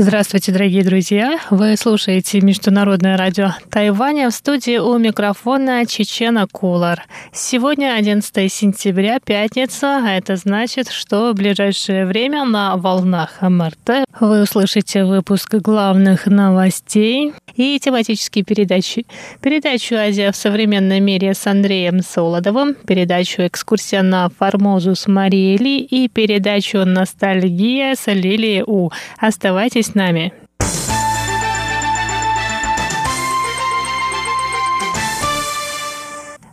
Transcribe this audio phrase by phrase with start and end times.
[0.00, 1.40] Здравствуйте, дорогие друзья!
[1.50, 7.04] Вы слушаете Международное радио Тайваня в студии у микрофона Чечена Кулар.
[7.32, 14.42] Сегодня 11 сентября, пятница, а это значит, что в ближайшее время на волнах МРТ вы
[14.42, 19.04] услышите выпуск главных новостей и тематические передачи.
[19.42, 25.80] Передачу «Азия в современном мире» с Андреем Солодовым, передачу «Экскурсия на Формозу» с Марией Ли
[25.80, 28.90] и передачу «Ностальгия» с Лилией У.
[29.18, 30.32] Оставайтесь с нами.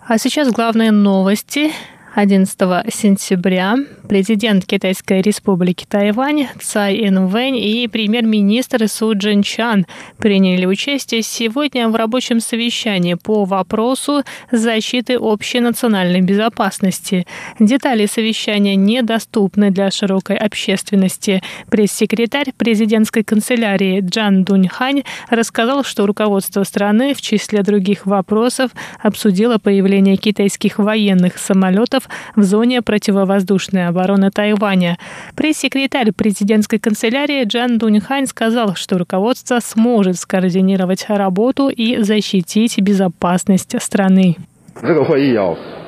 [0.07, 1.71] А сейчас главные новости
[2.15, 2.57] 11
[2.93, 3.75] сентября
[4.07, 9.85] президент Китайской республики Тайвань Цай Инвэнь и премьер-министр Су Джин Чан
[10.17, 17.27] приняли участие сегодня в рабочем совещании по вопросу защиты общей национальной безопасности.
[17.59, 21.43] Детали совещания недоступны для широкой общественности.
[21.69, 28.71] Пресс-секретарь президентской канцелярии Джан Дуньхань рассказал, что руководство страны в числе других вопросов
[29.03, 32.04] обсудило появление китайских военных самолетов
[32.35, 34.97] в зоне противовоздушной обороны Тайваня.
[35.35, 44.37] Пресс-секретарь президентской канцелярии Джан Дуньхань сказал, что руководство сможет скоординировать работу и защитить безопасность страны.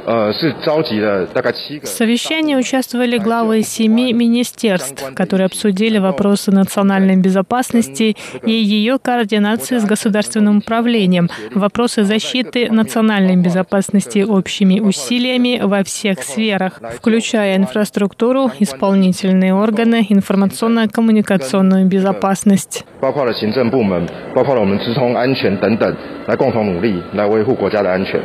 [0.06, 0.32] В
[1.84, 10.58] совещании участвовали главы семи министерств, которые обсудили вопросы национальной безопасности и ее координации с государственным
[10.58, 21.86] управлением, вопросы защиты национальной безопасности общими усилиями во всех сферах, включая инфраструктуру, исполнительные органы, информационно-коммуникационную
[21.86, 22.84] безопасность.
[23.00, 28.20] 包括了行政部门，包括了我们直通安全等等，来共同努力，来维护国家的安全。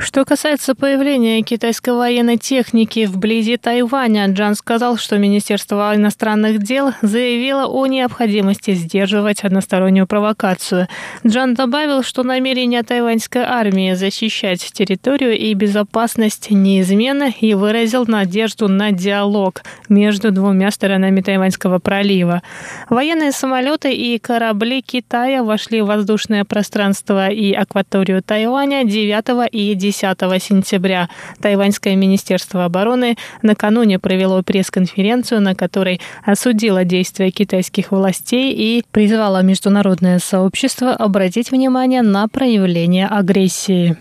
[0.00, 7.66] Что касается появления китайской военной техники вблизи Тайваня, Джан сказал, что Министерство иностранных дел заявило
[7.66, 10.88] о необходимости сдерживать одностороннюю провокацию.
[11.26, 18.92] Джан добавил, что намерение тайваньской армии защищать территорию и безопасность неизменно и выразил надежду на
[18.92, 22.42] диалог между двумя сторонами Тайваньского пролива.
[22.88, 29.89] Военные самолеты и корабли Китая вошли в воздушное пространство и акваторию Тайваня 9 и 10
[29.90, 31.08] 10 сентября.
[31.40, 40.18] Тайваньское министерство обороны накануне провело пресс-конференцию, на которой осудило действия китайских властей и призвало международное
[40.20, 43.96] сообщество обратить внимание на проявление агрессии.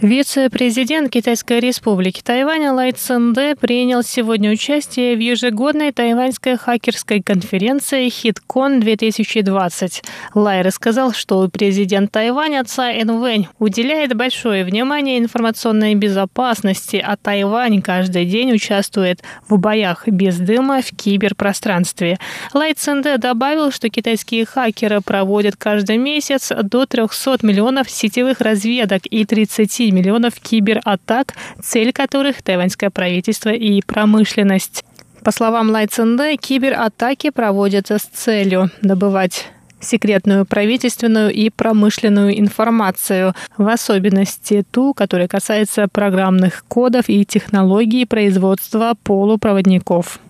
[0.00, 10.04] Вице-президент Китайской республики Тайваня Лай Цинде принял сегодня участие в ежегодной тайваньской хакерской конференции HitCon-2020.
[10.34, 18.24] Лай рассказал, что президент Тайваня Цай Инвэнь уделяет большое внимание информационной безопасности, а Тайвань каждый
[18.24, 22.18] день участвует в боях без дыма в киберпространстве.
[22.54, 29.24] Лай Цинде добавил, что китайские хакеры проводят каждый месяц до 300 миллионов сетевых разведок и
[29.24, 34.84] 30 миллионов кибератак, цель которых тайваньское правительство и промышленность.
[35.24, 35.86] По словам Лай
[36.36, 39.48] кибератаки проводятся с целью добывать
[39.80, 48.94] секретную правительственную и промышленную информацию, в особенности ту, которая касается программных кодов и технологий производства
[49.02, 50.20] полупроводников.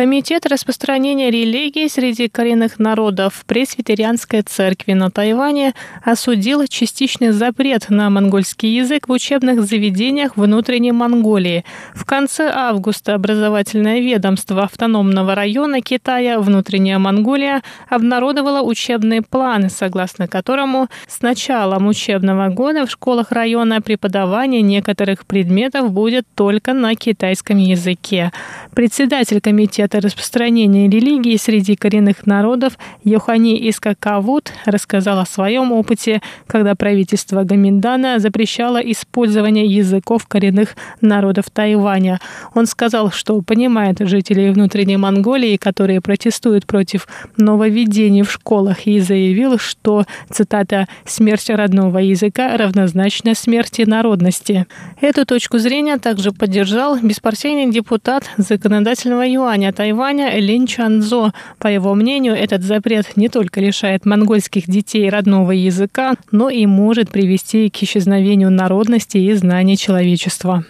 [0.00, 8.74] Комитет распространения религии среди коренных народов Пресвитерианской церкви на Тайване осудил частичный запрет на монгольский
[8.74, 11.66] язык в учебных заведениях внутренней Монголии.
[11.92, 20.88] В конце августа образовательное ведомство автономного района Китая «Внутренняя Монголия» обнародовало учебный план, согласно которому
[21.08, 28.32] с началом учебного года в школах района преподавание некоторых предметов будет только на китайском языке.
[28.74, 36.76] Председатель комитета Комитета распространения религии среди коренных народов Йохани Искакавут рассказал о своем опыте, когда
[36.76, 42.20] правительство Гаминдана запрещало использование языков коренных народов Тайваня.
[42.54, 49.58] Он сказал, что понимает жителей внутренней Монголии, которые протестуют против нововведений в школах, и заявил,
[49.58, 54.66] что, цитата, «смерть родного языка равнозначна смерти народности».
[55.00, 61.32] Эту точку зрения также поддержал беспартийный депутат законодательного юаня Тайваня Лин Чанзо.
[61.58, 67.10] По его мнению, этот запрет не только лишает монгольских детей родного языка, но и может
[67.10, 70.64] привести к исчезновению народности и знаний человечества.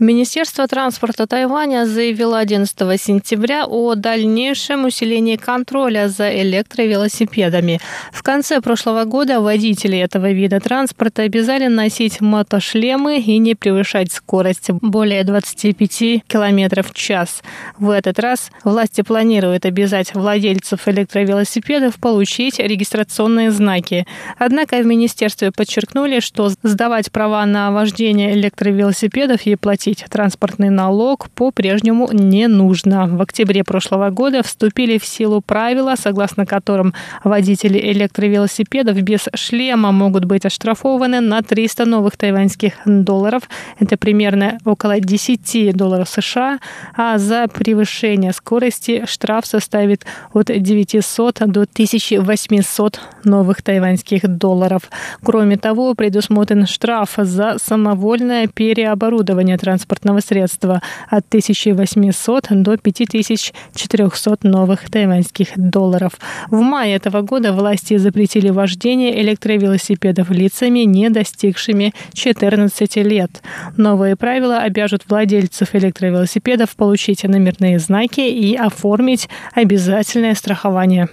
[0.00, 7.80] Министерство транспорта Тайваня заявило 11 сентября о дальнейшем усилении контроля за электровелосипедами.
[8.12, 14.70] В конце прошлого года водители этого вида транспорта обязали носить мотошлемы и не превышать скорость
[14.70, 15.88] более 25
[16.28, 17.42] км в час.
[17.76, 24.06] В этот раз власти планируют обязать владельцев электровелосипедов получить регистрационные знаки.
[24.38, 31.30] Однако в министерстве подчеркнули, что сдавать права на вождение электровелосипедов и платить платить транспортный налог
[31.30, 33.06] по-прежнему не нужно.
[33.06, 36.92] В октябре прошлого года вступили в силу правила, согласно которым
[37.24, 43.42] водители электровелосипедов без шлема могут быть оштрафованы на 300 новых тайваньских долларов.
[43.80, 46.58] Это примерно около 10 долларов США,
[46.94, 50.04] а за превышение скорости штраф составит
[50.34, 54.82] от 900 до 1800 новых тайваньских долларов.
[55.24, 64.90] Кроме того, предусмотрен штраф за самовольное переоборудование транспорта транспортного средства от 1800 до 5400 новых
[64.90, 66.12] тайваньских долларов.
[66.50, 73.42] В мае этого года власти запретили вождение электровелосипедов лицами, не достигшими 14 лет.
[73.76, 81.08] Новые правила обяжут владельцев электровелосипедов получить номерные знаки и оформить обязательное страхование.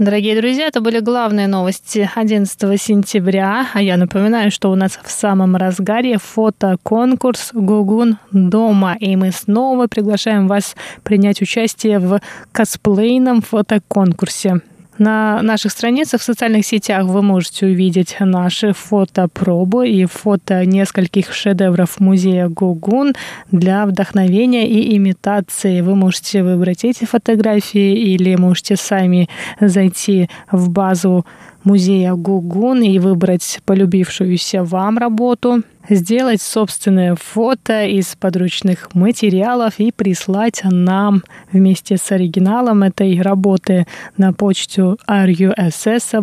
[0.00, 3.66] Дорогие друзья, это были главные новости 11 сентября.
[3.74, 8.96] А я напоминаю, что у нас в самом разгаре фотоконкурс «Гугун дома».
[8.98, 12.18] И мы снова приглашаем вас принять участие в
[12.50, 14.62] косплейном фотоконкурсе.
[15.00, 22.00] На наших страницах в социальных сетях вы можете увидеть наши фотопробы и фото нескольких шедевров
[22.00, 23.14] музея Гугун
[23.50, 25.80] для вдохновения и имитации.
[25.80, 31.24] Вы можете выбрать эти фотографии или можете сами зайти в базу
[31.64, 40.62] музея Гугун и выбрать полюбившуюся вам работу, сделать собственное фото из подручных материалов и прислать
[40.64, 41.22] нам
[41.52, 43.86] вместе с оригиналом этой работы
[44.16, 46.16] на почту russ.rti.org.tw.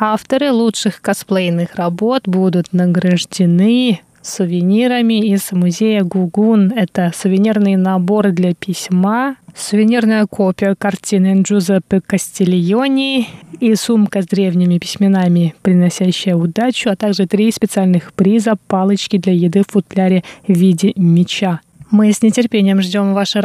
[0.00, 6.72] Авторы лучших косплейных работ будут награждены сувенирами из музея Гугун.
[6.72, 13.26] Это сувенирный набор для письма, сувенирная копия картины Джузеппе Кастильони
[13.60, 19.62] и сумка с древними письменами, приносящая удачу, а также три специальных приза, палочки для еды
[19.66, 21.60] в футляре в виде меча.
[21.90, 23.36] Мы с нетерпением ждем ваши